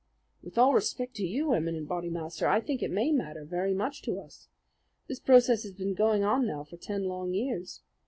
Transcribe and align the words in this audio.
"With 0.41 0.57
all 0.57 0.73
respect 0.73 1.13
to 1.17 1.27
you, 1.27 1.53
Eminent 1.53 1.87
Bodymaster, 1.87 2.47
I 2.47 2.59
think 2.59 2.81
it 2.81 2.89
may 2.89 3.11
matter 3.11 3.45
very 3.45 3.75
much 3.75 4.01
to 4.01 4.19
us. 4.19 4.47
This 5.05 5.19
process 5.19 5.61
has 5.61 5.73
been 5.75 5.93
going 5.93 6.23
on 6.23 6.47
now 6.47 6.63
for 6.63 6.77
ten 6.77 7.03
long 7.03 7.35
years. 7.35 7.83